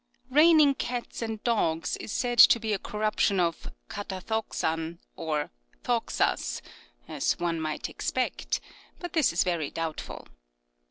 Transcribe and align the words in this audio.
"Raining 0.31 0.73
cats 0.73 1.21
and 1.21 1.43
dogs" 1.43 1.95
is 1.97 2.11
said 2.11 2.39
to 2.39 2.59
be 2.59 2.73
a 2.73 2.79
cor 2.79 3.01
ruption 3.01 3.39
of 3.39 3.71
Kara 3.87 4.05
So^av 4.19 4.97
or 5.15 5.51
So'Say(" 5.85 6.61
as 7.07 7.33
one 7.33 7.61
might 7.61 7.87
expect"); 7.87 8.59
but 8.99 9.13
this 9.13 9.31
is 9.31 9.43
very 9.43 9.69
doubtful. 9.69 10.27